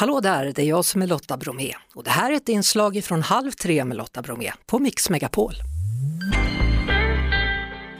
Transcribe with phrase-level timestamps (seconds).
[0.00, 3.04] Hallå där, det är jag som är Lotta Bromé och det här är ett inslag
[3.04, 5.52] från Halv tre med Lotta Bromé på Mix Megapol.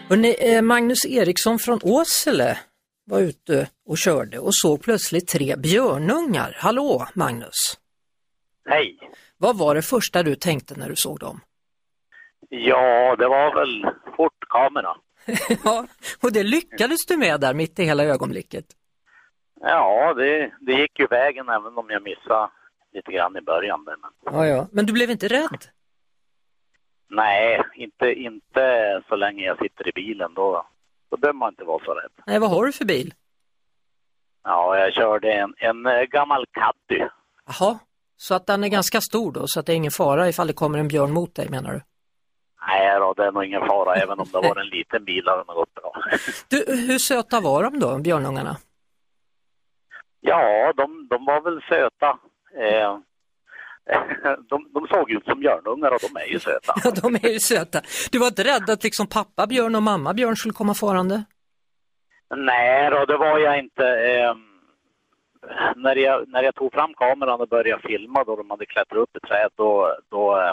[0.09, 2.59] Hörrni, eh, Magnus Eriksson från Åsele
[3.07, 6.57] var ute och körde och såg plötsligt tre björnungar.
[6.59, 7.79] Hallå Magnus!
[8.69, 8.99] Hej!
[9.39, 11.41] Vad var det första du tänkte när du såg dem?
[12.49, 14.97] Ja, det var väl fort kamera.
[15.65, 15.87] ja,
[16.23, 18.65] och det lyckades du med där mitt i hela ögonblicket.
[19.63, 22.51] Ja, det, det gick ju vägen även om jag missade
[22.93, 23.85] lite grann i början.
[23.85, 23.97] Men...
[24.25, 24.67] Ja, ja.
[24.73, 25.65] Men du blev inte rädd?
[27.11, 30.35] Nej, inte, inte så länge jag sitter i bilen.
[30.35, 30.67] Då,
[31.11, 32.11] då behöver man inte vara så rädd.
[32.27, 33.15] Nej, vad har du för bil?
[34.45, 37.05] Ja, jag körde en, en eh, gammal Caddy.
[37.47, 37.79] Jaha,
[38.17, 40.53] så att den är ganska stor då, så att det är ingen fara ifall det
[40.53, 41.81] kommer en björn mot dig menar du?
[42.69, 43.95] Nej då, det är nog ingen fara.
[43.95, 45.93] Även om det var en liten bil hade det gått bra.
[46.49, 48.57] Du, hur söta var de då, björnungarna?
[50.21, 52.19] Ja, de, de var väl söta.
[52.55, 52.99] Eh,
[54.49, 56.75] de, de såg ut som björnungar och de är ju söta.
[56.85, 57.81] Ja, de är ju söta.
[58.13, 61.25] Du var inte rädd att liksom pappa björn och mamma björn skulle komma farande?
[62.37, 63.87] Nej då, det var jag inte.
[63.87, 64.35] Eh,
[65.77, 69.17] när, jag, när jag tog fram kameran och började filma då de hade klättrat upp
[69.17, 70.53] i träd, då, då eh,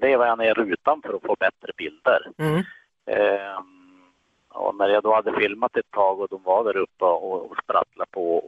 [0.00, 2.20] vevade jag ner rutan för att få bättre bilder.
[2.38, 2.62] Mm.
[3.06, 3.60] Eh,
[4.48, 7.56] och när jag då hade filmat ett tag och de var där uppe och, och
[7.64, 8.38] sprattlade på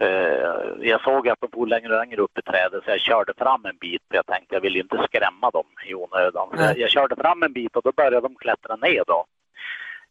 [0.00, 3.34] eh, jag såg att de for längre och längre upp i trädet så jag körde
[3.34, 6.48] fram en bit för jag tänkte jag vill inte skrämma dem i onödan.
[6.56, 9.26] Så jag, jag körde fram en bit och då började de klättra ner då.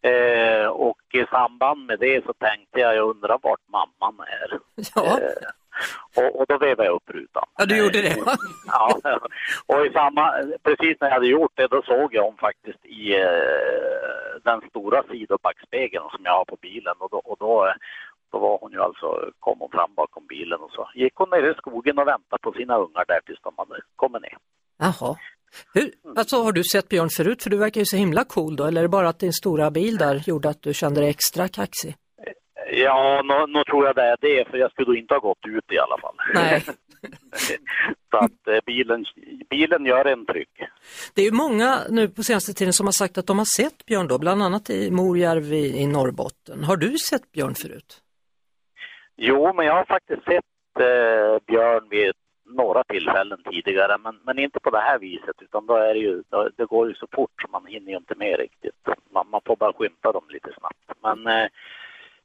[0.02, 4.60] Eh, och i samband med det så tänkte jag, jag undrar vart mamman är.
[4.96, 5.20] Ja.
[5.20, 5.50] Eh,
[6.16, 7.44] och, och då vevade jag upp rutan.
[7.58, 8.16] Ja, du gjorde det?
[8.68, 9.00] ja,
[9.66, 13.16] och i samma, precis när jag hade gjort det då såg jag hon faktiskt i
[13.16, 17.74] eh, den stora sidobackspegeln som jag har på bilen och då, och då,
[18.32, 21.52] då var hon ju alltså, kom hon fram bakom bilen och så gick hon ner
[21.52, 24.38] i skogen och väntade på sina ungar där tills de hade kommit ner.
[24.78, 25.16] Jaha.
[25.74, 27.44] Hur, alltså, har du sett björn förut?
[27.44, 28.66] För du verkar ju så himla cool då.
[28.66, 31.48] Eller är det bara att din stora bil där gjorde att du kände dig extra
[31.48, 31.96] kaxig?
[32.72, 35.46] Ja, nu, nu tror jag det är det, för jag skulle då inte ha gått
[35.48, 36.16] ut i alla fall.
[36.34, 36.64] Nej.
[38.12, 39.06] så att eh, bilen,
[39.50, 40.50] bilen gör en trygg.
[41.14, 43.86] Det är ju många nu på senaste tiden som har sagt att de har sett
[43.86, 46.64] björn då, bland annat i Morjärv i, i Norrbotten.
[46.64, 48.02] Har du sett björn förut?
[49.22, 52.14] Jo, men jag har faktiskt sett eh, björn vid
[52.46, 56.24] några tillfällen tidigare, men, men inte på det här viset, utan då är det ju,
[56.30, 58.88] då, det går ju så fort så man hinner ju inte med riktigt.
[59.12, 61.02] Man, man får bara skymta dem lite snabbt.
[61.02, 61.50] Men eh,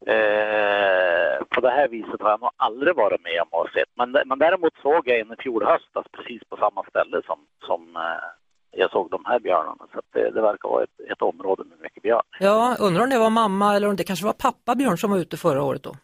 [0.07, 3.91] Eh, på det här viset har jag nog aldrig varit med om att sett.
[3.95, 7.97] Men, men däremot såg jag en i fjol höstas precis på samma ställe som, som
[7.97, 8.25] eh,
[8.71, 9.85] jag såg de här björnarna.
[9.93, 12.23] Så det, det, verkar vara ett, ett, område med mycket björn.
[12.41, 15.19] Ja, undrar om det var mamma eller om det kanske var pappa björn som var
[15.19, 15.95] ute förra året då?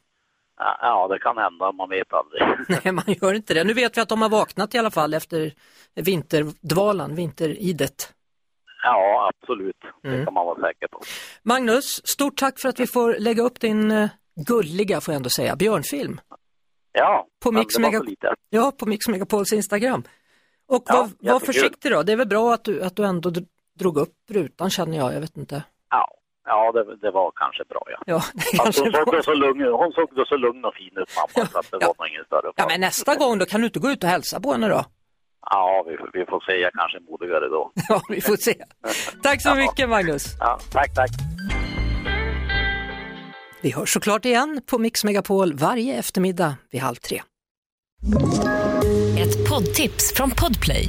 [0.60, 2.42] Ja, det kan hända, man vet aldrig.
[2.84, 3.64] Nej, man gör inte det.
[3.64, 5.52] Nu vet vi att de har vaknat i alla fall efter
[5.94, 8.12] vinterdvalan, vinteridet.
[8.82, 9.76] Ja, absolut.
[10.02, 10.24] Det mm.
[10.24, 11.00] kan man vara säker på.
[11.42, 14.08] Magnus, stort tack för att vi får lägga upp din uh,
[14.46, 16.20] gulliga, får jag ändå säga, björnfilm.
[16.92, 18.02] Ja, på Mix, Mega...
[18.50, 20.02] ja, på Mix Megapols Instagram.
[20.68, 23.32] Och ja, var, var försiktig då, det är väl bra att du, att du ändå
[23.78, 25.62] drog upp rutan känner jag, jag vet inte.
[25.90, 27.98] Ja, ja det, det var kanske bra ja.
[28.06, 31.10] ja det kanske hon, såg så lugn, hon såg då så lugn och fin ut
[31.16, 31.86] mamma ja, så att det ja.
[31.86, 32.54] var nog ingen större fara.
[32.56, 34.84] Ja men nästa gång då kan du inte gå ut och hälsa på henne då?
[35.50, 36.52] Ja, vi, vi får se.
[36.52, 37.72] Jag kanske är modigare då.
[37.88, 38.54] Ja, vi får se.
[39.22, 39.54] Tack så ja.
[39.54, 40.24] mycket Magnus.
[40.40, 41.10] Ja, tack, tack.
[43.62, 47.22] Vi hörs såklart igen på Mix Megapol varje eftermiddag vid halv tre.
[49.18, 50.88] Ett poddtips från Podplay.